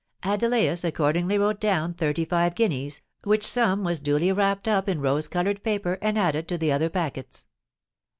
[0.23, 5.27] Adelais accordingly wrote down thirty five guineas, which sum was duly wrapped up in rose
[5.27, 7.45] coloured paper and added to the other packets.